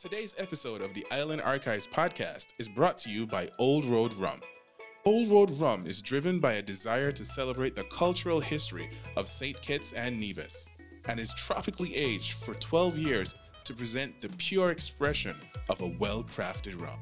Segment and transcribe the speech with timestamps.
[0.00, 4.40] Today's episode of the Island Archives podcast is brought to you by Old Road Rum.
[5.04, 8.88] Old Road Rum is driven by a desire to celebrate the cultural history
[9.18, 9.60] of St.
[9.60, 10.70] Kitts and Nevis
[11.04, 13.34] and is tropically aged for 12 years
[13.64, 15.36] to present the pure expression
[15.68, 16.98] of a well crafted rum.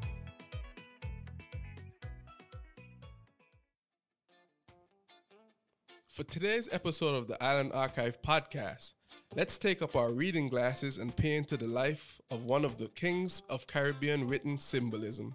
[6.08, 8.94] For today's episode of the Island Archive podcast,
[9.34, 12.88] let's take up our reading glasses and peer into the life of one of the
[12.88, 15.34] kings of Caribbean written symbolism.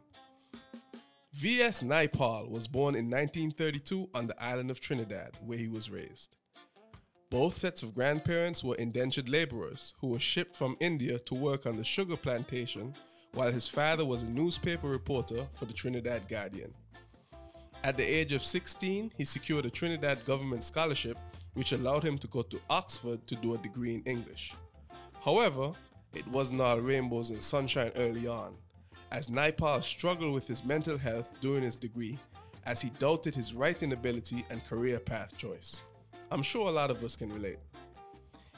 [1.33, 1.83] V.S.
[1.83, 6.35] Naipaul was born in 1932 on the island of Trinidad, where he was raised.
[7.29, 11.75] Both sets of grandparents were indentured laborers who were shipped from India to work on
[11.75, 12.93] the sugar plantation,
[13.33, 16.73] while his father was a newspaper reporter for the Trinidad Guardian.
[17.83, 21.17] At the age of 16, he secured a Trinidad government scholarship,
[21.53, 24.55] which allowed him to go to Oxford to do a degree in English.
[25.21, 25.73] However,
[26.13, 28.55] it wasn't all rainbows and sunshine early on,
[29.11, 32.17] as Naipaul struggled with his mental health during his degree,
[32.65, 35.83] as he doubted his writing ability and career path choice.
[36.31, 37.59] I'm sure a lot of us can relate.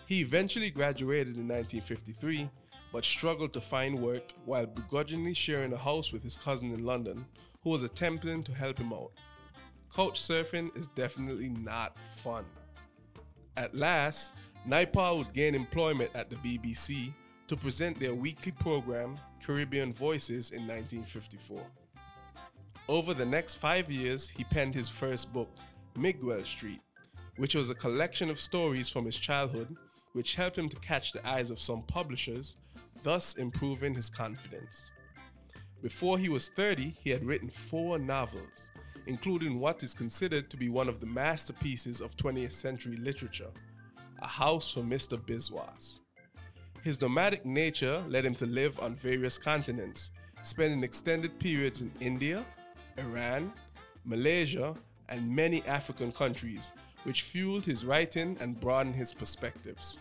[0.05, 2.47] He eventually graduated in 1953,
[2.95, 7.25] but struggled to find work while begrudgingly sharing a house with his cousin in London,
[7.61, 9.11] who was attempting to help him out.
[9.93, 12.45] Couch surfing is definitely not fun.
[13.57, 14.33] At last,
[14.65, 17.11] Naipaul would gain employment at the BBC
[17.49, 21.61] to present their weekly program, Caribbean Voices, in 1954.
[22.87, 25.49] Over the next five years, he penned his first book,
[25.97, 26.79] Miguel Street,
[27.35, 29.75] which was a collection of stories from his childhood,
[30.13, 32.55] which helped him to catch the eyes of some publishers,
[33.03, 34.91] thus improving his confidence.
[35.81, 38.69] Before he was 30, he had written four novels,
[39.05, 43.51] including what is considered to be one of the masterpieces of 20th century literature,
[44.19, 45.17] A House for Mr.
[45.17, 45.99] Biswas.
[46.83, 50.11] His nomadic nature led him to live on various continents,
[50.43, 52.45] spending extended periods in India,
[52.97, 53.51] Iran,
[54.05, 54.75] Malaysia,
[55.09, 56.71] and many African countries,
[57.03, 59.99] which fueled his writing and broadened his perspectives.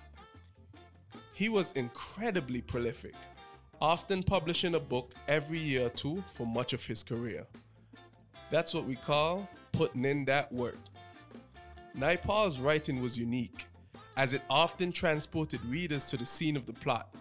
[1.34, 3.14] He was incredibly prolific,
[3.80, 7.44] often publishing a book every year or two for much of his career.
[8.50, 10.78] That's what we call putting in that work.
[11.98, 13.66] Naipaul's writing was unique,
[14.16, 17.12] as it often transported readers to the scene of the plot,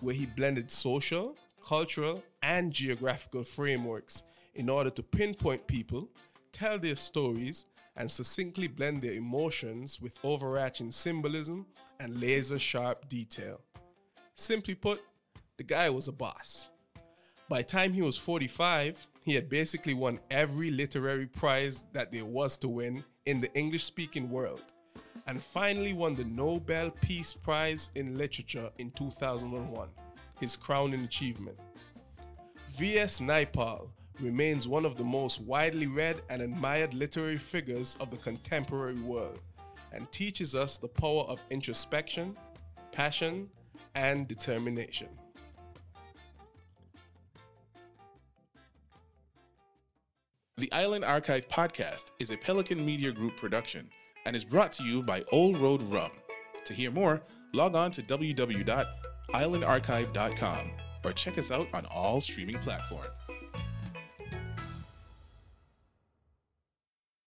[0.00, 4.22] where he blended social, cultural, and geographical frameworks
[4.54, 6.08] in order to pinpoint people,
[6.52, 7.64] tell their stories,
[7.98, 11.66] and succinctly blend their emotions with overarching symbolism
[12.00, 13.60] and laser sharp detail.
[14.34, 15.02] Simply put,
[15.56, 16.70] the guy was a boss.
[17.48, 22.24] By the time he was 45, he had basically won every literary prize that there
[22.24, 24.62] was to win in the English speaking world,
[25.26, 29.88] and finally won the Nobel Peace Prize in Literature in 2001,
[30.40, 31.58] his crowning achievement.
[32.70, 33.18] V.S.
[33.18, 33.88] Naipaul
[34.20, 39.38] remains one of the most widely read and admired literary figures of the contemporary world
[39.92, 42.36] and teaches us the power of introspection,
[42.92, 43.48] passion,
[43.94, 45.08] and determination.
[50.56, 53.88] The Island Archive podcast is a Pelican Media Group production
[54.26, 56.10] and is brought to you by Old Road Rum.
[56.64, 57.22] To hear more,
[57.54, 60.72] log on to www.islandarchive.com
[61.04, 63.30] or check us out on all streaming platforms.